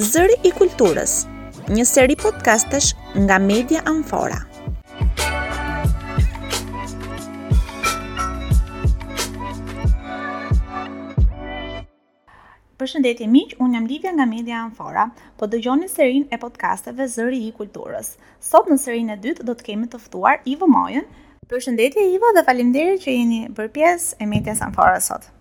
Zëri 0.00 0.36
i 0.48 0.50
kulturës, 0.56 1.26
një 1.68 1.82
seri 1.84 2.14
podcastesh 2.16 2.94
nga 3.26 3.36
Media 3.36 3.82
Amfora. 3.90 4.38
Përshëndetje 12.76 13.28
miq, 13.32 13.52
unë 13.60 13.74
jam 13.76 13.88
Livja 13.90 14.12
nga 14.16 14.24
Media 14.30 14.62
Amfora. 14.64 15.10
Po 15.36 15.44
dëgjoni 15.52 15.88
serin 15.92 16.24
e 16.32 16.40
podcasteve 16.40 17.08
Zëri 17.12 17.42
i 17.44 17.52
Kulturës. 17.56 18.14
Sot 18.40 18.68
në 18.72 18.80
serinë 18.80 19.16
e 19.16 19.20
dytë 19.28 19.46
do 19.48 19.52
të 19.56 19.68
kemi 19.72 19.90
të 19.92 20.00
ftuar 20.08 20.40
Ivo 20.48 20.68
Mojën. 20.68 21.08
Përshëndetje 21.52 22.08
Ivo 22.16 22.32
dhe 22.36 22.44
faleminderit 22.48 23.04
që 23.04 23.16
jeni 23.18 23.42
për 23.56 23.72
pjesë 23.76 24.20
e 24.20 24.32
Media 24.36 24.56
Amfora 24.60 25.00
sot. 25.04 25.32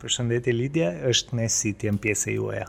Për 0.00 0.54
Lidja, 0.56 0.90
është 1.12 1.36
me 1.36 1.46
si 1.52 1.74
të 1.76 1.90
jenë 1.90 1.98
pjesë 2.00 2.30
e 2.30 2.34
juaja. 2.38 2.66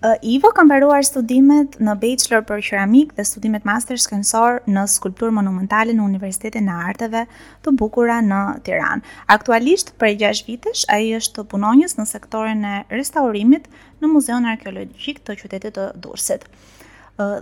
Uh, 0.00 0.12
Ivo 0.22 0.50
kam 0.56 0.68
përruar 0.70 1.02
studimet 1.04 1.74
në 1.82 1.94
Bachelor 2.02 2.44
për 2.46 2.62
Keramik 2.68 3.10
dhe 3.18 3.24
studimet 3.28 3.66
Master 3.68 3.98
Shkënsor 4.00 4.60
në 4.70 4.84
Skulptur 4.92 5.32
Monumentale 5.34 5.92
në 5.96 6.04
Universitetin 6.06 6.70
e 6.72 6.76
Arteve 6.90 7.24
të 7.66 7.74
Bukura 7.82 8.20
në 8.24 8.38
Tiran. 8.68 9.02
Aktualisht, 9.36 9.92
për 10.00 10.12
e 10.12 10.14
gjash 10.22 10.44
vitesh, 10.48 10.84
a 10.94 11.00
i 11.02 11.10
është 11.18 11.40
të 11.40 11.46
punonjës 11.52 11.98
në 11.98 12.06
sektorin 12.12 12.62
e 12.68 12.76
restaurimit 12.94 13.66
në 14.00 14.14
Muzeon 14.14 14.46
Arkeologik 14.54 15.24
të 15.26 15.40
Qytetit 15.42 15.76
të 15.80 15.90
Dursit 16.06 16.46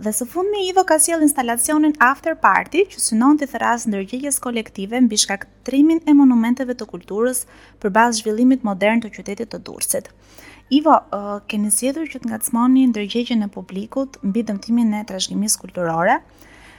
dhe 0.04 0.12
së 0.14 0.26
fundmi 0.32 0.60
Ivo 0.70 0.82
ka 0.84 0.98
sjell 0.98 1.22
instalacionin 1.22 1.92
After 2.02 2.34
Party 2.42 2.82
që 2.90 3.02
synon 3.02 3.38
të 3.38 3.48
thërrasë 3.52 3.90
ndërgjegjes 3.92 4.38
kolektive 4.42 5.00
mbi 5.04 5.18
shkaktrimin 5.22 6.00
e 6.08 6.14
monumenteve 6.18 6.74
të 6.74 6.88
kulturës 6.92 7.44
bazë 7.84 8.20
zhvillimit 8.22 8.64
modern 8.66 9.02
të 9.04 9.12
qytetit 9.16 9.52
të 9.52 9.60
Durrësit. 9.68 10.08
Ivo, 10.74 10.96
keni 11.48 11.70
zgjedhur 11.72 12.08
që 12.10 12.22
të 12.24 12.32
ngacmoni 12.32 12.88
ndërgjegjen 12.90 13.44
e 13.46 13.50
publikut 13.54 14.18
mbi 14.26 14.42
dëmtimin 14.50 14.90
e 14.98 15.04
trashëgimisë 15.08 15.62
kulturore 15.62 16.18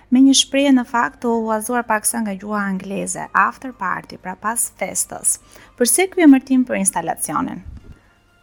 me 0.10 0.22
një 0.26 0.36
shprehje 0.42 0.74
në 0.76 0.86
fakt 0.90 1.24
të 1.24 1.32
uazuar 1.46 1.86
paksa 1.88 2.20
nga 2.26 2.34
gjuha 2.34 2.64
angleze, 2.66 3.28
after 3.34 3.72
party, 3.78 4.18
pra 4.18 4.34
pas 4.36 4.64
festës. 4.80 5.38
Përse 5.78 6.06
kjo 6.10 6.26
emërtim 6.26 6.64
për 6.66 6.82
instalacionin? 6.82 7.62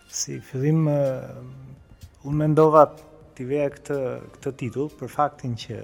Si 0.06 0.38
fillim 0.46 0.86
unë 0.86 2.36
mendova 2.38 2.86
t'i 3.36 3.44
veja 3.48 3.68
këtë, 3.74 3.96
këtë 4.40 4.52
titull 4.62 4.90
për 4.96 5.10
faktin 5.12 5.56
që 5.60 5.76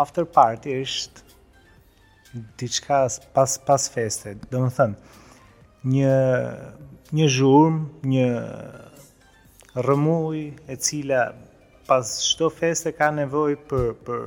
after 0.00 0.24
party 0.32 0.74
është 0.80 2.44
diçka 2.60 3.00
pas 3.36 3.56
pas 3.68 3.88
feste, 3.92 4.34
do 4.52 4.64
të 4.66 4.74
thënë, 4.80 5.02
Një 5.88 6.14
një 7.16 7.26
zhurm, 7.32 7.76
një 8.12 8.24
rëmuj 9.86 10.40
e 10.74 10.76
cila 10.84 11.20
pas 11.86 12.08
çdo 12.32 12.48
feste 12.52 12.90
ka 12.98 13.12
nevojë 13.14 13.58
për 13.70 13.86
për 14.08 14.24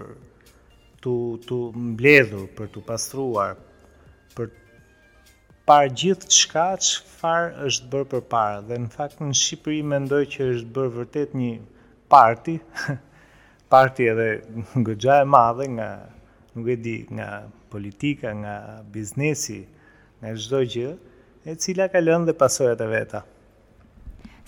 tu 1.03 1.15
tu 1.49 1.57
mbledhur, 1.89 2.45
për 2.57 2.71
tu 2.75 2.83
pastruar, 2.87 3.59
për 4.37 4.47
par 5.67 5.91
gjithçka 5.91 6.65
çfarë 6.87 7.67
është 7.67 7.91
bërë 7.93 8.09
përpara. 8.15 8.63
Dhe 8.71 8.79
në 8.85 8.89
fakt 8.95 9.19
në 9.21 9.35
Shqipëri 9.43 9.81
mendoj 9.91 10.23
që 10.33 10.49
është 10.55 10.73
bërë 10.79 10.95
vërtet 11.01 11.35
një 11.43 11.51
parti, 12.15 12.59
parti 13.75 14.07
edhe 14.11 14.29
në 14.83 15.21
e 15.21 15.25
madhe 15.31 15.67
nga 15.77 15.87
nuk 16.53 16.67
e 16.67 16.75
di 16.83 16.97
nga 17.07 17.29
politika, 17.71 18.33
nga 18.35 18.55
biznesi, 18.91 19.61
nga 20.19 20.35
çdo 20.35 20.59
gjë, 20.73 20.89
e 21.49 21.55
cila 21.61 21.87
ka 21.89 22.01
lënë 22.03 22.27
dhe 22.29 22.35
pasojat 22.41 22.83
e 22.83 22.87
veta. 22.97 23.21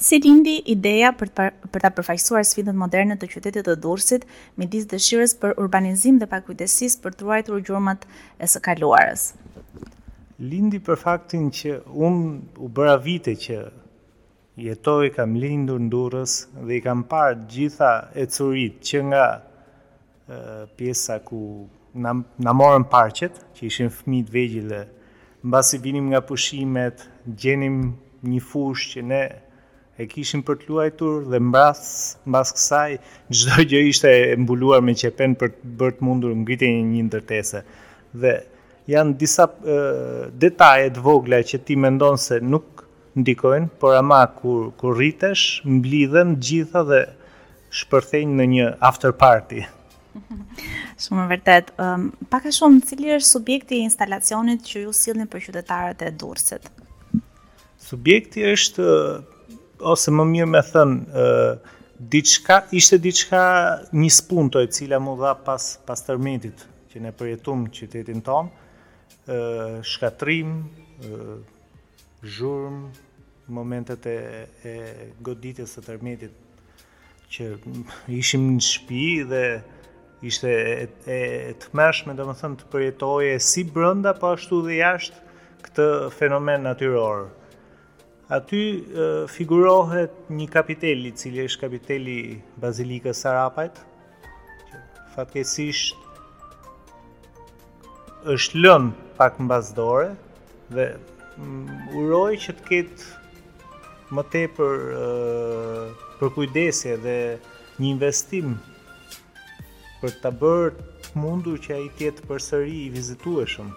Si 0.04 0.18
lindi 0.20 0.58
ideja 0.74 1.14
për 1.16 1.30
ta 1.38 1.46
për 1.72 1.84
ta 1.86 1.90
përfaqësuar 1.96 2.44
sfidën 2.50 2.76
moderne 2.76 3.16
të 3.22 3.30
qytetit 3.32 3.64
të 3.70 3.76
Durrësit 3.86 4.26
midis 4.60 4.88
dëshirës 4.92 5.36
për 5.42 5.54
urbanizim 5.64 6.18
dhe 6.20 6.28
pakujdesisë 6.32 7.00
për 7.06 7.16
të 7.16 7.26
ruajtur 7.28 7.62
gjurmat 7.70 8.04
e 8.44 8.50
së 8.52 8.60
kaluarës? 8.68 9.30
Lindi 10.44 10.82
për 10.84 11.00
faktin 11.06 11.48
që 11.56 11.78
unë 11.88 12.26
u 12.66 12.68
bëra 12.76 12.98
vite 13.06 13.38
që 13.46 13.62
jetoj 14.58 15.10
kam 15.16 15.34
lindur 15.42 15.80
në 15.82 15.90
durës 15.94 16.34
dhe 16.68 16.78
i 16.78 16.82
kam 16.86 17.04
parë 17.10 17.48
gjitha 17.50 17.92
e 18.22 18.26
curit 18.30 18.76
që 18.86 19.04
nga 19.10 19.26
pjesa 20.78 21.20
ku 21.26 21.40
na, 21.94 22.14
na 22.38 22.54
morën 22.56 22.86
parqet, 22.90 23.36
që 23.54 23.66
ishin 23.68 23.90
fëmit 23.94 24.30
vegjile, 24.34 24.80
në 25.44 25.50
basi 25.54 25.78
vinim 25.84 26.08
nga 26.10 26.22
pushimet, 26.26 27.04
gjenim 27.28 27.82
një 28.26 28.40
fush 28.42 28.94
që 28.96 29.04
ne 29.10 29.22
e 30.02 30.08
kishim 30.10 30.42
për 30.48 30.58
të 30.62 30.70
luajtur 30.72 31.28
dhe 31.30 31.38
mbras, 31.44 31.84
mbas 32.26 32.54
kësaj, 32.56 32.96
gjdo 33.36 33.66
gjë 33.70 33.82
ishte 33.92 34.10
e 34.32 34.38
mbuluar 34.42 34.82
me 34.82 34.96
qepen 34.98 35.36
për 35.38 35.52
të 35.54 35.74
bërt 35.82 36.02
mundur 36.02 36.34
ngritin 36.34 36.80
një 36.80 36.88
një 36.96 37.04
ndërtese. 37.12 37.62
Dhe 38.24 38.34
janë 38.90 39.14
disa 39.22 39.46
detajet 40.46 40.98
vogla 40.98 41.44
që 41.46 41.62
ti 41.68 41.78
mendon 41.78 42.18
se 42.18 42.40
nuk 42.42 42.83
ndikojnë, 43.20 43.68
por 43.82 43.94
ama 43.98 44.22
kur, 44.38 44.72
kur 44.80 44.96
rritesh, 44.98 45.62
mblidhen 45.66 46.36
gjitha 46.42 46.82
dhe 46.88 47.02
shpërthejnë 47.80 48.36
në 48.40 48.48
një 48.54 48.70
after 48.90 49.12
party. 49.18 49.64
Shumë 51.04 51.26
vërtet. 51.32 51.72
Um, 51.82 52.08
pak 52.32 52.46
a 52.50 52.54
shumë, 52.54 52.82
cili 52.90 53.14
është 53.16 53.30
subjekti 53.36 53.80
i 53.80 53.86
instalacionit 53.88 54.62
që 54.68 54.86
ju 54.88 54.94
sillni 54.96 55.26
për 55.30 55.46
qytetarët 55.48 56.04
e 56.08 56.12
Durrësit? 56.16 56.70
Subjekti 57.84 58.46
është 58.54 58.88
ose 59.94 60.14
më 60.16 60.28
mirë 60.36 60.50
me 60.54 60.62
thën, 60.70 60.94
ë 60.94 61.24
uh, 61.24 61.72
diçka, 62.14 62.62
ishte 62.76 62.98
diçka 63.02 63.44
një 63.94 64.10
spunto 64.12 64.62
e 64.64 64.70
cila 64.74 65.00
më 65.02 65.14
dha 65.22 65.32
pas 65.46 65.66
pas 65.88 66.02
tërmetit 66.04 66.66
që 66.92 67.02
ne 67.06 67.12
përjetuam 67.16 67.68
qytetin 67.74 68.22
ton, 68.26 68.50
ë 69.26 69.40
uh, 69.40 69.78
shkatrim, 69.88 70.56
ë 71.06 71.12
uh, 71.12 71.36
zhurm, 72.24 72.92
momentet 73.48 74.06
e, 74.08 74.18
e 74.64 74.74
goditjes 75.24 75.74
së 75.76 75.84
tërmetit 75.84 77.32
që 77.34 77.48
ishim 78.16 78.46
në 78.56 78.64
shtëpi 78.64 79.08
dhe 79.28 79.44
ishte 80.24 80.48
e 80.48 80.74
e 81.04 81.58
të 81.60 81.72
mëshëm, 81.76 82.14
domethënë 82.16 82.60
të 82.62 82.70
përjetoje 82.72 83.34
si 83.44 83.66
brenda 83.76 84.14
po 84.22 84.32
ashtu 84.38 84.62
dhe 84.68 84.78
jashtë 84.80 85.38
këtë 85.66 85.88
fenomen 86.18 86.64
natyror. 86.70 87.26
Aty 88.38 88.62
e, 88.80 89.12
figurohet 89.28 90.32
një 90.32 90.48
kapitel 90.54 91.04
i 91.10 91.12
cili 91.20 91.44
është 91.50 91.66
kapiteli 91.66 92.18
Bazilikës 92.64 93.20
së 93.26 93.36
Rapajt, 93.36 93.84
që 95.14 95.70
është 98.34 98.62
lënë 98.64 99.12
pak 99.20 99.36
mbas 99.44 99.74
dore 99.78 100.14
dhe 100.72 100.86
Mm, 101.42 101.98
uroj 101.98 102.36
që 102.44 102.54
të 102.58 102.66
ketë 102.68 104.14
më 104.14 104.24
tepër 104.30 104.84
uh, 104.94 106.02
për 106.20 106.30
kujdesje 106.36 106.98
dhe 107.02 107.16
një 107.82 107.88
investim 107.96 108.52
për 110.02 110.14
të 110.22 110.32
bërë 110.44 110.76
të 111.08 111.24
mundur 111.24 111.58
që 111.64 111.74
ai 111.80 111.88
të 111.98 112.06
jetë 112.08 112.28
përsëri 112.30 112.76
i 112.84 112.92
vizitueshëm. 112.94 113.72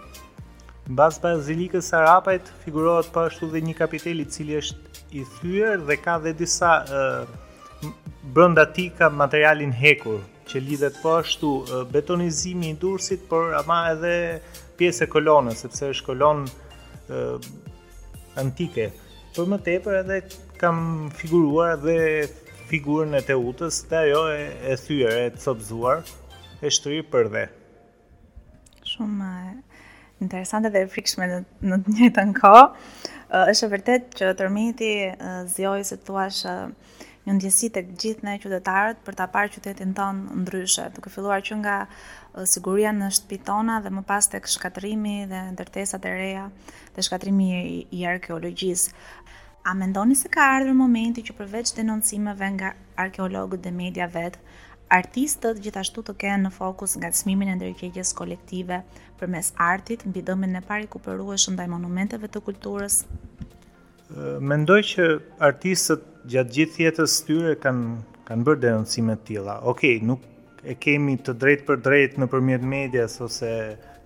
Mbas 0.93 1.17
bazilikës 1.25 1.89
së 1.91 1.97
Arapajt 2.03 2.51
figurohet 2.67 3.09
po 3.15 3.25
ashtu 3.31 3.49
dhe 3.55 3.65
një 3.65 3.77
kapiteli 3.81 4.27
i 4.27 4.31
cili 4.37 4.59
është 4.61 5.09
i 5.17 5.25
thyer 5.39 5.81
dhe 5.89 5.97
ka 6.03 6.19
dhe 6.27 6.35
disa 6.37 6.75
uh, 6.85 7.23
brenda 8.37 8.67
ka 8.99 9.09
materialin 9.09 9.73
hekur 9.73 10.21
që 10.51 10.61
lidhet 10.61 11.01
po 11.03 11.17
ashtu 11.23 11.55
uh, 11.57 11.89
betonizimi 11.95 12.71
i 12.71 12.77
dursit, 12.85 13.25
por 13.33 13.55
ama 13.55 13.81
edhe 13.95 14.41
pjesë 14.77 15.07
e 15.07 15.11
kolonës, 15.17 15.65
sepse 15.65 15.89
është 15.95 16.07
kolonë 16.11 16.47
uh, 17.13 17.39
antike. 18.41 18.89
Për 19.33 19.37
po 19.43 19.47
më 19.53 19.59
tepër 19.67 19.99
edhe 20.03 20.21
kam 20.61 20.79
figuruar 21.19 21.77
dhe 21.83 21.99
figurën 22.71 23.15
e 23.19 23.23
Teutës, 23.29 23.83
dhe 23.91 23.99
ajo 24.09 24.23
e, 24.33 24.47
e 24.73 24.77
thyre, 24.81 25.13
e 25.27 25.27
copzuar, 25.37 26.01
e 26.65 26.71
shtrirë 26.73 27.05
për 27.13 27.29
dhe. 27.35 27.45
Shumë 28.97 29.29
interesante 30.25 30.71
dhe 30.75 30.87
frikshme 30.91 31.27
në, 31.35 31.43
në 31.69 31.79
të 31.85 31.97
njëjtën 31.99 32.33
kohë. 32.41 32.65
Uh, 33.27 33.45
është 33.53 33.69
vërtet 33.75 34.05
që 34.19 34.33
tërmeti 34.39 34.93
uh, 35.11 35.43
zjoj 35.53 35.83
se 35.89 35.99
të 35.99 36.09
thuash 36.09 36.43
uh, 36.47 37.07
një 37.27 37.35
ndjesi 37.41 37.69
të 37.75 37.81
gjithë 37.99 38.33
qytetarët 38.43 39.01
për 39.07 39.17
ta 39.19 39.25
parë 39.35 39.51
qytetin 39.57 39.95
tonë 39.99 40.37
ndryshe, 40.45 40.85
duke 40.95 41.11
filluar 41.11 41.41
që 41.43 41.57
nga 41.59 41.73
siguria 42.53 42.93
në 42.95 43.09
shtëpitona 43.17 43.81
dhe 43.83 43.91
më 43.97 44.03
pas 44.07 44.29
tek 44.33 44.47
shkatërimi 44.53 45.15
dhe 45.33 45.41
ndërtesat 45.57 46.07
e 46.07 46.13
reja 46.21 46.45
dhe 46.95 47.07
shkatërimi 47.09 47.49
i, 47.91 48.05
arkeologjisë. 48.15 48.95
A 49.67 49.75
mendoni 49.75 50.15
se 50.15 50.31
ka 50.31 50.47
ardhur 50.61 50.79
momenti 50.79 51.27
që 51.27 51.35
përveç 51.41 51.75
denoncimeve 51.81 52.53
nga 52.61 52.71
arkeologët 53.05 53.65
dhe 53.67 53.75
media 53.75 54.07
vet, 54.07 54.39
artistët 54.99 55.59
gjithashtu 55.67 56.07
të 56.07 56.15
kenë 56.23 56.45
në 56.47 56.55
fokus 56.61 56.95
nga 56.97 57.11
e 57.11 57.11
ndërgjegjes 57.11 58.15
kolektive 58.15 58.85
përmes 59.19 59.51
artit 59.59 60.07
mbi 60.07 60.23
dëmin 60.31 60.61
e 60.61 60.67
parikuperueshëm 60.69 61.59
ndaj 61.59 61.67
monumenteve 61.75 62.31
të 62.31 62.41
kulturës 62.47 63.03
Mendoj 64.41 64.81
që 64.91 65.07
artistët 65.47 66.05
gjatë 66.33 66.55
gjithë 66.57 66.83
jetës 66.87 67.15
tyre 67.27 67.51
kanë 67.61 67.91
kanë 68.29 68.47
bërë 68.49 68.61
denoncime 68.63 69.15
të 69.21 69.25
tilla. 69.31 69.57
Okej, 69.73 69.97
okay, 69.99 70.07
nuk 70.11 70.71
e 70.73 70.77
kemi 70.85 71.19
të 71.27 71.35
drejtë 71.43 71.65
për 71.69 71.83
drejt 71.89 72.17
nëpërmjet 72.23 72.65
medias 72.71 73.19
ose 73.27 73.51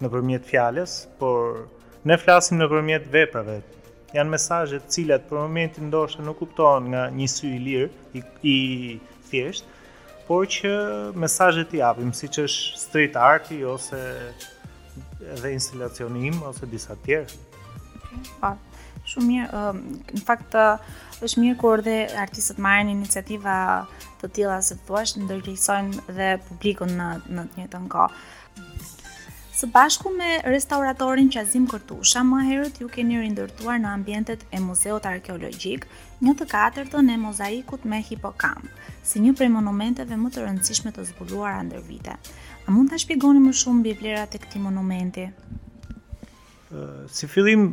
nëpërmjet 0.02 0.48
fjalës, 0.50 0.96
por 1.20 1.68
ne 2.10 2.16
flasim 2.24 2.58
nëpërmjet 2.60 3.06
veprave. 3.14 3.54
Jan 4.12 4.32
mesazhe 4.34 4.80
të 4.82 4.96
cilat 4.96 5.28
për 5.30 5.38
momentin 5.44 5.86
ndoshta 5.92 6.24
nuk 6.26 6.40
kuptohen 6.42 6.90
nga 6.92 7.06
një 7.20 7.28
sy 7.36 7.54
i 7.54 7.60
lirë, 7.68 7.88
i, 8.18 8.24
i 8.54 8.58
thjesht, 9.30 9.68
por 10.28 10.48
që 10.56 10.72
mesazhet 11.24 11.72
i 11.76 11.80
japim, 11.84 12.10
siç 12.20 12.42
është 12.44 12.80
street 12.82 13.20
arti 13.30 13.62
ose 13.74 14.00
edhe 15.38 15.54
instalacioni 15.56 16.26
im 16.32 16.42
ose 16.50 16.66
disa 16.74 16.98
të 16.98 17.06
tjerë. 17.08 17.30
Okay. 17.30 18.26
Ah. 18.50 18.58
Shumë 19.10 19.26
mirë, 19.26 19.60
uh, 19.60 19.70
në 20.14 20.20
fakt 20.26 20.54
uh, 20.54 20.78
është 21.26 21.42
mirë 21.42 21.56
kur 21.58 21.80
dhe 21.82 21.96
artistët 22.22 22.60
marrin 22.62 22.92
iniciativa 22.92 23.54
të 24.20 24.30
tilla 24.36 24.60
se 24.62 24.76
po 24.86 25.00
thua, 25.00 25.02
ndërlisojnë 25.24 26.04
dhe 26.18 26.28
publikun 26.46 26.94
në 27.00 27.08
në 27.34 27.46
të 27.50 27.58
njëjtën 27.64 27.88
kohë. 27.90 28.20
Së 29.60 29.66
bashku 29.74 30.08
me 30.16 30.28
restauratorin 30.46 31.26
Qazim 31.32 31.66
Kërtusha, 31.68 32.22
më 32.24 32.44
herët 32.50 32.78
ju 32.80 32.86
keni 32.88 33.18
rindërtuar 33.20 33.80
në 33.82 33.90
ambientet 33.96 34.46
e 34.56 34.60
Muzeut 34.62 35.04
Arkeologjik, 35.04 35.84
një 36.24 36.34
të 36.38 36.46
katërtën 36.54 37.10
e 37.12 37.18
mozaikut 37.20 37.84
me 37.84 37.98
hipokamp, 38.06 38.70
si 39.04 39.20
një 39.20 39.34
prej 39.36 39.50
monumenteve 39.52 40.16
më 40.16 40.30
të 40.32 40.46
rëndësishme 40.46 40.94
të 40.96 41.04
zbuluara 41.10 41.60
ndër 41.66 41.84
vite. 41.90 42.16
A 42.64 42.72
mund 42.72 42.92
ta 42.94 43.00
shpjegoni 43.04 43.42
më 43.44 43.52
shumë 43.60 43.80
mbi 43.82 43.96
vlerat 44.00 44.38
e 44.38 44.40
këtij 44.46 44.62
monumenti? 44.64 45.26
Si 47.10 47.26
fillim 47.28 47.66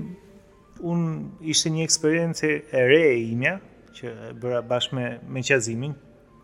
un 0.81 1.29
ishte 1.41 1.69
një 1.71 1.83
eksperiencë 1.87 2.49
e 2.77 2.81
re 2.89 2.99
e 3.13 3.15
imja 3.31 3.55
që 3.97 4.11
e 4.27 4.33
bëra 4.37 4.59
bashkë 4.69 4.95
me 4.97 5.05
me 5.33 5.41
Qazimin, 5.47 5.93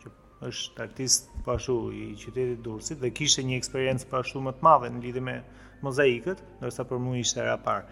që 0.01 0.11
është 0.49 0.81
artist 0.85 1.27
po 1.45 1.53
ashtu 1.55 1.75
i 1.93 2.07
qytetit 2.17 2.63
Durrësit 2.65 3.01
dhe 3.03 3.11
kishte 3.13 3.43
një 3.45 3.59
eksperiencë 3.61 4.09
po 4.09 4.21
ashtu 4.23 4.41
më 4.41 4.55
të 4.57 4.65
madhe 4.67 4.89
në 4.95 5.03
lidhje 5.03 5.21
me 5.27 5.35
mozaikët, 5.85 6.41
ndërsa 6.61 6.85
për 6.89 6.99
mua 7.03 7.19
ishte 7.21 7.41
era 7.43 7.57
parë. 7.65 7.85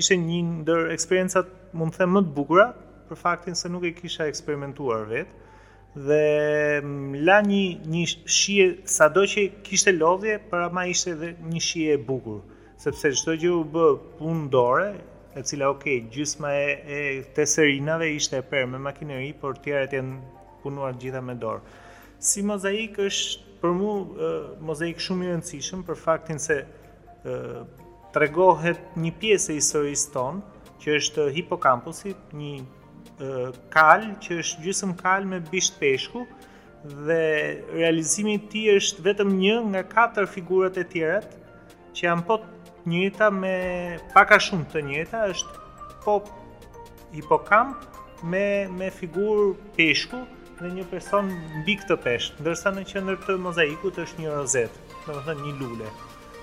Ishte 0.00 0.16
një 0.24 0.38
ndër 0.64 0.92
eksperiencat 0.96 1.50
mund 1.78 1.94
të 1.94 2.00
them 2.04 2.16
më 2.16 2.22
të 2.28 2.34
bukura 2.38 2.68
për 3.08 3.20
faktin 3.20 3.58
se 3.58 3.68
nuk 3.68 3.84
e 3.84 3.92
kisha 3.98 4.28
eksperimentuar 4.30 5.04
vetë 5.10 5.42
dhe 6.06 7.24
la 7.28 7.36
një 7.46 7.62
një 7.92 8.04
shije 8.36 8.66
sado 8.90 9.22
që 9.32 9.42
kishte 9.66 9.92
lodhje, 9.94 10.40
por 10.50 10.64
ama 10.64 10.86
ishte 10.90 11.12
edhe 11.14 11.34
një 11.50 11.60
shije 11.68 11.92
e 11.98 12.02
bukur 12.08 12.40
sepse 12.82 13.12
çdo 13.20 13.36
gjë 13.38 13.50
u 13.54 13.60
bë 13.74 13.84
punë 14.18 14.48
dore, 14.50 14.88
e 15.36 15.42
cila 15.42 15.68
ok, 15.68 15.84
gjysma 16.12 16.52
e, 16.54 16.68
e 16.86 16.98
të 17.34 17.44
serinave 17.50 18.10
ishte 18.14 18.38
e 18.38 18.44
per 18.46 18.66
me 18.70 18.78
makineri, 18.78 19.32
por 19.40 19.58
tjerët 19.64 19.96
janë 19.96 20.20
punuar 20.62 20.94
gjitha 21.00 21.20
me 21.22 21.34
dorë. 21.36 21.64
Si 22.24 22.42
mozaik 22.46 23.00
është 23.04 23.58
për 23.60 23.72
mu 23.74 23.92
mozaik 24.68 25.00
shumë 25.02 25.26
i 25.26 25.32
rëndësishëm 25.32 25.82
për 25.88 25.98
faktin 26.04 26.38
se 26.42 26.60
të 27.24 27.34
tregohet 28.14 28.94
një 29.00 29.10
pjesë 29.18 29.56
e 29.56 29.58
historisë 29.58 30.12
tonë, 30.12 30.40
që 30.84 30.96
është 31.00 31.22
hipokampusi, 31.34 32.12
një 32.38 32.52
e, 32.62 33.46
kal 33.74 34.04
që 34.22 34.36
është 34.42 34.62
gjysëm 34.68 34.92
kal 35.00 35.26
me 35.30 35.40
bisht 35.50 35.74
peshku, 35.80 36.22
dhe 37.08 37.64
realizimi 37.72 38.36
ti 38.52 38.66
është 38.76 39.02
vetëm 39.08 39.34
një 39.40 39.56
nga 39.72 39.82
katër 39.96 40.28
figurat 40.30 40.78
e 40.78 40.84
tjerat 40.92 41.26
që 41.96 42.06
janë 42.10 42.26
po 42.28 42.38
të 42.84 42.90
njëta 42.90 43.30
me 43.32 43.52
pak 44.12 44.30
a 44.30 44.38
shumë 44.44 44.66
të 44.72 44.80
njëta, 44.84 45.20
është 45.32 46.00
pop 46.04 46.26
hipokamp 47.14 47.76
me 48.32 48.44
me 48.76 48.90
figur 48.96 49.54
peshku 49.76 50.18
dhe 50.60 50.68
një 50.74 50.84
person 50.90 51.30
mbi 51.62 51.78
këtë 51.80 51.96
pesh, 52.04 52.26
ndërsa 52.44 52.70
në 52.76 52.84
qendër 52.92 53.16
të 53.24 53.36
mozaikut 53.42 53.96
është 54.04 54.20
një 54.24 54.34
rozet, 54.36 54.74
domethënë 55.06 55.46
një 55.48 55.54
lule. 55.60 55.88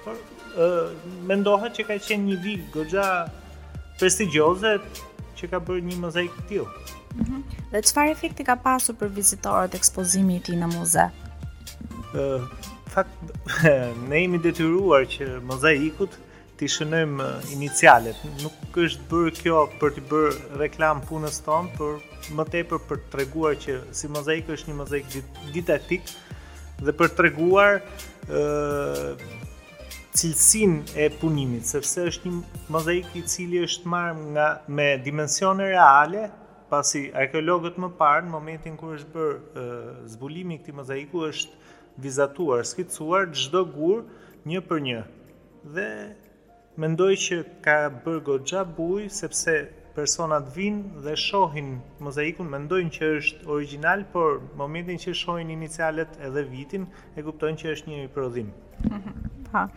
Por 0.04 0.18
ë 0.58 0.88
mendohet 1.30 1.78
që 1.78 1.86
ka 1.90 2.00
qenë 2.10 2.26
një 2.32 2.40
vil 2.44 2.66
goxha 2.74 3.06
prestigjioze 4.02 4.74
që 5.38 5.52
ka 5.54 5.62
bërë 5.62 5.86
një 5.92 6.00
mozaik 6.04 6.34
të 6.42 6.48
tillë. 6.50 6.72
Mm 7.16 7.24
-hmm. 7.24 7.42
Dhe 7.72 7.82
çfarë 7.88 8.12
efekti 8.18 8.44
ka 8.50 8.56
pasur 8.66 8.96
për 9.00 9.14
vizitorët 9.20 9.78
ekspozimi 9.78 10.36
i 10.36 10.42
tij 10.42 10.58
në 10.62 10.74
muze? 10.74 11.06
Ë 12.18 12.26
fakt 12.90 13.16
ne 14.10 14.22
jemi 14.24 14.40
detyruar 14.44 15.04
që 15.16 15.30
mozaikut 15.52 16.12
ti 16.62 16.68
shënojmë 16.70 17.26
inicialet. 17.56 18.18
Nuk 18.44 18.76
është 18.78 19.06
bërë 19.10 19.32
kjo 19.40 19.62
për 19.82 19.96
të 19.96 20.02
bërë 20.12 20.60
reklam 20.62 21.00
punës 21.10 21.40
tonë, 21.48 21.72
por 21.74 21.98
më 22.38 22.46
tepër 22.56 22.82
për 22.86 23.00
të 23.02 23.10
treguar 23.16 23.56
që 23.64 23.78
si 23.98 24.10
mozaik 24.14 24.52
është 24.54 24.70
një 24.70 24.76
mozaik 24.84 25.08
didaktik 25.56 26.06
dhe 26.86 26.94
për 27.00 27.10
të 27.12 27.18
treguar 27.22 27.80
ë 28.30 29.32
cilësinë 30.20 31.00
e 31.00 31.10
punimit, 31.22 31.66
sepse 31.66 32.04
është 32.12 32.30
një 32.30 32.64
mozaik 32.76 33.10
i 33.16 33.24
cili 33.34 33.64
është 33.66 33.90
marrë 33.96 34.30
nga 34.36 34.48
me 34.70 34.92
dimensione 35.02 35.72
reale, 35.72 36.28
pasi 36.70 37.08
arkeologët 37.24 37.80
më 37.82 37.90
parë 37.98 38.28
në 38.28 38.34
momentin 38.36 38.78
kur 38.78 39.00
është 39.00 39.14
bërë 39.18 39.66
zbulimi 40.14 40.60
i 40.60 40.62
këtij 40.62 40.78
mozaiku 40.84 41.26
është 41.32 42.06
vizatuar, 42.06 42.68
skicuar 42.70 43.32
çdo 43.42 43.66
gur 43.78 44.04
një 44.52 44.62
për 44.70 44.90
një. 44.90 45.02
Dhe 45.76 45.90
mendoj 46.82 47.10
që 47.24 47.36
ka 47.66 47.74
bërë 48.06 48.22
goxha 48.30 48.62
sepse 49.18 49.54
personat 49.98 50.48
vinë 50.56 51.04
dhe 51.08 51.14
shohin 51.26 51.70
mozaikun, 52.08 52.50
mendojnë 52.56 52.94
që 52.98 53.12
është 53.20 53.52
original, 53.58 54.04
por 54.16 54.42
momentin 54.64 55.02
që 55.06 55.16
shohin 55.24 55.54
inicialet 55.58 56.18
edhe 56.30 56.46
vitin, 56.56 56.90
e 57.18 57.26
kuptojnë 57.30 57.64
që 57.64 57.74
është 57.76 57.92
një 57.96 58.10
prodhim. 58.18 58.52
Mhm. 58.96 59.31
Po. 59.52 59.68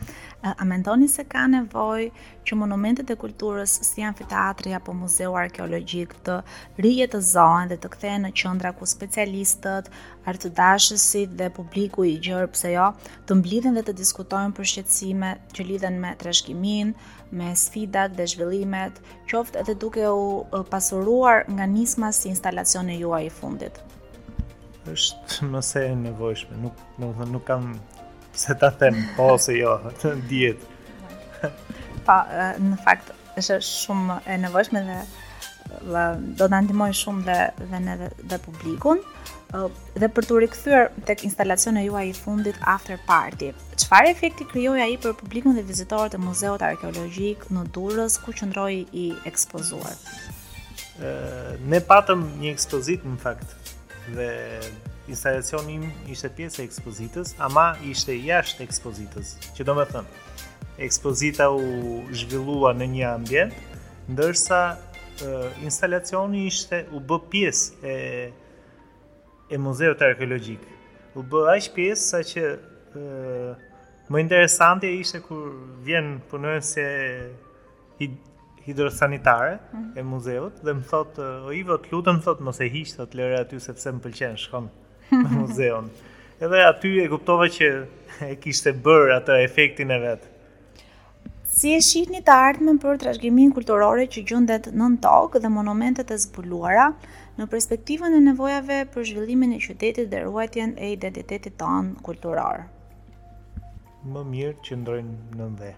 A 0.59 0.65
mendoni 0.65 1.07
se 1.11 1.25
ka 1.27 1.41
nevojë 1.51 2.11
që 2.47 2.57
monumentet 2.59 3.09
e 3.11 3.15
kulturës, 3.19 3.73
si 3.89 4.05
amfiteatri 4.07 4.75
apo 4.77 4.93
muzeu 4.95 5.33
arkeologjik, 5.41 6.13
të 6.27 6.35
rijetëzohen 6.85 7.73
dhe 7.73 7.79
të 7.83 7.91
kthehen 7.97 8.23
në 8.27 8.31
qendra 8.43 8.71
ku 8.77 8.87
specialistët, 8.91 9.89
artëdashësit 10.31 11.33
dhe 11.41 11.49
publiku 11.57 12.05
i 12.07 12.13
gjerë, 12.29 12.51
pse 12.55 12.75
jo, 12.75 12.91
të 13.27 13.39
mblidhen 13.41 13.75
dhe 13.75 13.83
të 13.89 13.97
diskutojnë 14.03 14.55
për 14.61 14.71
shqetësime 14.75 15.33
që 15.59 15.67
lidhen 15.71 15.99
me 16.05 16.13
trashëgiminë, 16.23 17.09
me 17.35 17.51
sfidat 17.65 18.15
dhe 18.21 18.29
zhvillimet, 18.35 19.03
qoftë 19.33 19.65
edhe 19.65 19.75
duke 19.87 20.07
u 20.07 20.63
pasuruar 20.77 21.43
nga 21.57 21.67
nisma 21.75 22.13
si 22.21 22.31
instalacioni 22.37 23.01
juaj 23.01 23.27
i 23.27 23.35
fundit? 23.43 23.83
është 24.93 25.47
mëse 25.53 25.81
e 25.81 25.93
nevojshme, 26.05 26.59
nuk, 26.67 26.81
nuk, 27.01 27.21
nuk 27.33 27.45
kam 27.49 27.71
se 28.35 28.55
ta 28.55 28.71
them, 28.71 28.95
po 29.17 29.37
se 29.39 29.53
jo, 29.59 29.79
diet. 30.31 30.59
Pa, 32.07 32.19
në 32.61 32.79
fakt, 32.85 33.13
është 33.39 33.61
shumë 33.67 34.19
e 34.31 34.37
nevojshme 34.45 34.83
dhe, 34.89 34.99
dhe 35.95 36.05
do 36.39 36.47
të 36.51 36.59
antimoj 36.59 36.91
shumë 36.95 37.25
dhe, 37.29 37.39
dhe 37.71 37.81
ne 37.87 37.97
dhe, 38.03 38.11
dhe 38.33 38.39
publikun. 38.45 39.01
Dhe 39.95 40.09
për 40.11 40.27
të 40.27 40.39
rikëthyër 40.43 40.89
tek 41.09 41.23
instalacion 41.29 41.77
e 41.79 41.85
jua 41.87 42.03
i 42.09 42.15
fundit 42.17 42.57
after 42.71 42.99
party, 43.09 43.53
qëfar 43.79 44.09
efekti 44.11 44.47
kryoj 44.51 44.81
a 44.83 44.89
i 44.91 44.97
për 45.05 45.15
publikun 45.21 45.55
dhe 45.57 45.63
vizitorët 45.69 46.17
e 46.17 46.23
muzeot 46.23 46.65
arkeologjik 46.67 47.47
në 47.55 47.67
durës 47.77 48.19
ku 48.25 48.35
qëndroj 48.35 48.73
i 48.91 49.05
ekspozuar? 49.31 49.95
Ne 51.71 51.79
patëm 51.91 52.27
një 52.43 52.51
ekspozit 52.57 53.07
në 53.07 53.17
fakt 53.23 53.55
dhe 54.15 54.29
instalacioni 55.11 55.77
im 55.81 55.91
ishte 56.11 56.31
pjesë 56.33 56.63
e 56.63 56.67
ekspozitës, 56.69 57.35
ama 57.43 57.67
ishte 57.85 58.15
jashtë 58.17 58.65
ekspozitës. 58.67 59.35
Që 59.57 59.67
do 59.69 59.75
me 59.77 59.85
thëmë, 59.91 60.23
ekspozita 60.87 61.51
u 61.53 62.03
zhvillua 62.17 62.73
në 62.79 62.89
një 62.95 63.05
ambjent, 63.13 63.79
ndërsa 64.15 64.63
instalacioni 65.65 66.47
ishte 66.49 66.83
u 66.93 66.99
bë 67.01 67.19
pjesë 67.31 67.87
e, 67.87 67.95
e 69.55 69.61
muzeut 69.63 70.01
arkeologjik. 70.03 70.65
U 71.15 71.23
bë 71.23 71.45
aq 71.53 71.69
pjesë 71.77 72.05
sa 72.09 72.23
që 72.27 72.47
e, 72.51 73.55
më 74.11 74.25
interesante 74.25 74.91
ishte 74.91 75.21
kur 75.23 75.53
vjen 75.87 76.17
punojnë 76.33 76.67
se 76.67 76.87
hidrosanitare 78.65 79.59
mm 79.61 79.79
-hmm. 79.79 79.99
e 79.99 80.03
muzeut 80.03 80.55
dhe 80.65 80.73
më 80.73 80.83
thotë, 80.93 81.23
o 81.47 81.53
Ivo, 81.53 81.77
të 81.79 81.89
lutem 81.93 82.19
thotë, 82.25 82.43
mos 82.43 82.61
e 82.61 82.65
hiq 82.69 82.87
të 82.89 83.15
lërë 83.19 83.41
aty 83.41 83.61
sepse 83.61 83.93
më 83.93 84.01
pëlqenë, 84.05 84.37
shkonë 84.37 84.69
në 85.13 85.31
muzeon. 85.39 85.91
Edhe 86.41 86.61
aty 86.69 86.91
e 87.05 87.09
kuptova 87.11 87.49
që 87.55 87.69
e 88.29 88.35
kishte 88.43 88.73
bërë 88.85 89.17
atë 89.19 89.39
efektin 89.45 89.91
e 89.95 89.99
vetë. 90.03 90.31
Si 91.55 91.71
e 91.77 91.81
shihni 91.87 92.19
të 92.27 92.35
ardhmen 92.35 92.81
për 92.83 92.97
trashëgiminë 93.03 93.55
kulturore 93.55 94.09
që 94.11 94.25
gjendet 94.31 94.67
nën 94.75 94.97
tokë 95.05 95.43
dhe 95.45 95.51
monumentet 95.55 96.11
e 96.11 96.17
zbuluara 96.25 96.89
në 97.39 97.47
perspektivën 97.51 98.15
e 98.19 98.23
nevojave 98.29 98.81
për 98.95 99.07
zhvillimin 99.13 99.55
e 99.57 99.61
qytetit 99.63 100.11
dhe 100.13 100.25
ruajtjen 100.27 100.75
e 100.79 100.91
identitetit 100.97 101.57
tan 101.61 101.95
kulturor? 102.07 102.65
Më 104.05 104.27
mirë 104.35 104.57
që 104.67 104.81
ndrojnë 104.81 105.19
nën 105.41 105.57
dhe. 105.63 105.73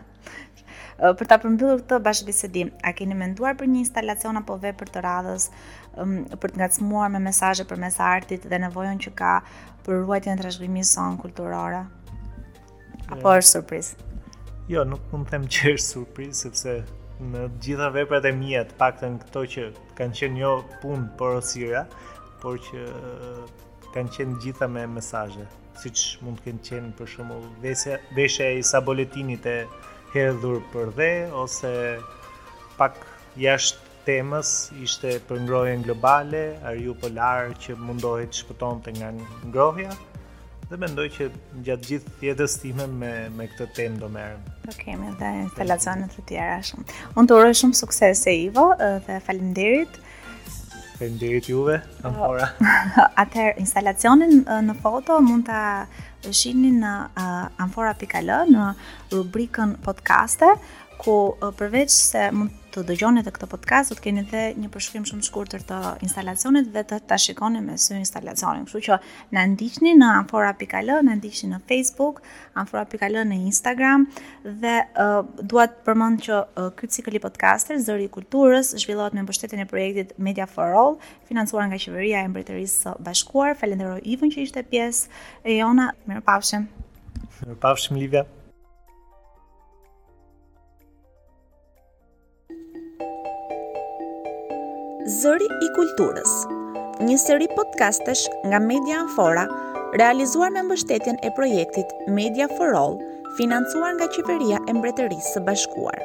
për 1.00 1.28
ta 1.30 1.36
përmbyllur 1.40 1.80
këtë 1.80 1.98
bashkëbisedim, 2.06 2.70
a 2.84 2.92
keni 2.96 3.14
menduar 3.16 3.54
për 3.60 3.68
një 3.72 3.82
instalacion 3.84 4.38
apo 4.40 4.56
vepër 4.60 4.90
të 4.94 5.02
radhës 5.06 5.46
um, 5.96 6.16
për 6.42 6.52
të 6.54 6.60
ngacmuar 6.60 7.12
me 7.14 7.20
mesazhe 7.30 7.64
për 7.70 7.84
artit 8.06 8.44
dhe 8.52 8.58
nevojën 8.64 9.00
që 9.06 9.10
ka 9.20 9.30
për 9.86 10.02
ruajtjen 10.04 10.36
e 10.36 10.40
trashëgimisë 10.42 10.92
son 10.98 11.16
kulturore? 11.22 11.80
Apo 13.10 13.32
jo. 13.32 13.36
është 13.36 13.50
surprizë? 13.50 14.08
Jo, 14.70 14.84
nuk 14.84 15.00
mund 15.12 15.26
të 15.26 15.30
them 15.38 15.46
që 15.56 15.72
është 15.74 15.86
surprizë 15.86 16.40
sepse 16.46 16.74
në 17.20 17.46
të 17.48 17.64
gjitha 17.64 17.88
veprat 17.94 18.28
e 18.28 18.32
mia, 18.40 18.62
të 18.68 18.76
paktën 18.80 19.16
këto 19.24 19.44
që 19.54 19.64
kanë 19.98 20.20
qenë 20.20 20.42
jo 20.42 20.52
punë 20.82 21.08
por 21.18 21.38
osira, 21.40 21.86
por 22.42 22.60
që 22.66 22.84
kanë 23.96 24.12
qenë 24.18 24.38
gjitha 24.44 24.68
me 24.76 24.84
mesazhe 24.98 25.48
siç 25.80 26.04
mund 26.22 26.36
të 26.38 26.44
kenë 26.50 26.64
qenë 26.68 26.92
për 27.00 27.08
shembull 27.08 27.48
vesha 27.64 28.44
e 28.44 28.52
Isaboletinit 28.60 29.46
e 29.48 29.56
hedhur 30.14 30.60
për 30.72 30.90
dhe 30.98 31.10
ose 31.40 31.70
pak 32.78 32.96
jashtë 33.42 33.88
temës 34.08 34.50
ishte 34.82 35.10
për 35.28 35.42
ngrohjen 35.44 35.82
globale, 35.84 36.40
ariu 36.66 36.94
polar 37.02 37.50
që 37.62 37.76
mundohet 37.78 38.38
shpëtonte 38.40 38.94
nga 38.96 39.10
ngrohja 39.50 39.92
dhe 40.70 40.78
mendoj 40.78 41.04
që 41.16 41.26
gjatë 41.66 41.88
gjithë 41.90 42.12
jetës 42.30 42.56
time 42.62 42.86
me 42.98 43.12
me 43.38 43.48
këtë 43.52 43.66
temë 43.78 43.96
do 44.04 44.08
merrem. 44.14 44.42
Do 44.66 44.74
kemi 44.80 45.10
dhe, 45.20 45.30
instalacione 45.44 46.06
të 46.14 46.22
tjera 46.30 46.58
shumë. 46.70 46.84
Unë 47.16 47.30
të 47.30 47.38
uroj 47.38 47.54
shumë 47.60 47.78
sukses 47.84 48.22
e 48.30 48.36
Ivo 48.48 48.68
dhe 48.82 49.18
faleminderit. 49.26 49.98
Për 51.00 51.08
ndirit 51.16 51.46
juve, 51.48 51.78
kam 52.02 52.12
përra. 52.20 52.46
Po. 52.58 53.04
Atër, 53.22 53.54
instalacionin 53.62 54.42
në 54.68 54.74
foto 54.82 55.16
mund 55.24 55.46
të 55.48 56.34
shini 56.36 56.74
në 56.76 56.92
amfora.l 57.64 58.36
në 58.52 58.66
rubrikën 59.14 59.78
podcaste, 59.86 60.50
ku 61.00 61.16
përveç 61.62 61.94
se 61.96 62.26
mund 62.36 62.59
të 62.70 62.82
dëgjoni 62.86 63.22
të 63.26 63.32
këtë 63.34 63.46
podcast, 63.50 63.90
do 63.92 63.96
të 63.98 64.04
keni 64.04 64.22
dhe 64.30 64.40
një 64.58 64.68
përshkrim 64.74 65.06
shumë 65.08 65.24
të 65.24 65.26
shkurtër 65.28 65.64
të 65.68 65.78
instalacionit 66.06 66.68
dhe 66.74 66.84
të 66.92 66.98
ta 67.10 67.18
shikoni 67.18 67.62
me 67.64 67.76
sy 67.82 67.96
instalacionin. 67.98 68.66
Kështu 68.68 68.82
që 68.86 68.98
na 69.36 69.44
ndiqni 69.52 69.92
në 69.98 70.10
anfora.al, 70.20 70.92
na 71.08 71.16
ndiqni 71.18 71.50
në 71.54 71.60
Facebook, 71.70 72.20
anfora.al 72.62 73.18
në 73.32 73.40
Instagram 73.50 74.06
dhe 74.62 74.76
uh, 75.02 75.20
dua 75.50 75.66
të 75.72 75.84
përmend 75.88 76.22
që 76.26 76.36
uh, 76.38 76.70
ky 76.78 76.90
cikël 76.94 77.18
i 77.18 77.22
podcast-it 77.24 77.82
Zëri 77.86 78.06
i 78.06 78.12
Kulturës 78.16 78.74
zhvillohet 78.84 79.16
me 79.18 79.26
mbështetjen 79.26 79.64
e 79.66 79.70
projektit 79.70 80.14
Media 80.20 80.46
for 80.46 80.72
All, 80.80 80.98
financuar 81.28 81.66
nga 81.70 81.78
Qeveria 81.80 82.22
e 82.24 82.28
Mbretërisë 82.30 82.84
së 82.86 82.96
Bashkuar. 83.06 83.56
Falenderoj 83.60 84.02
Ivën 84.14 84.30
që 84.34 84.44
ishte 84.46 84.62
pjesë 84.62 85.22
e 85.44 85.58
jona. 85.58 85.90
Mirupafshim. 86.06 86.68
Mirupafshim 87.42 87.98
Livia. 87.98 88.26
Zëri 95.08 95.46
i 95.64 95.68
kulturës, 95.72 96.28
një 97.00 97.14
seri 97.22 97.46
podcastesh 97.56 98.26
nga 98.44 98.58
Media 98.60 98.98
Anfora, 99.00 99.46
realizuar 99.96 100.50
me 100.52 100.60
mbështetjen 100.66 101.16
e 101.24 101.30
projektit 101.38 101.88
Media 102.20 102.44
for 102.52 102.76
All, 102.82 102.98
financuar 103.40 103.96
nga 103.96 104.10
qeveria 104.12 104.60
e 104.68 104.76
Mbretërisë 104.76 105.32
së 105.38 105.42
Bashkuar. 105.48 105.96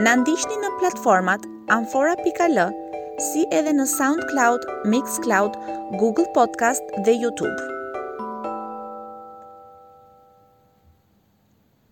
Na 0.00 0.16
ndiqni 0.16 0.56
në 0.64 0.72
platformat 0.80 1.44
anfora.al, 1.80 2.58
si 3.30 3.44
edhe 3.52 3.76
në 3.76 3.84
SoundCloud, 4.00 4.64
Mixcloud, 4.88 5.60
Google 6.00 6.30
Podcast 6.32 6.88
dhe 7.04 7.18
YouTube. 7.20 7.74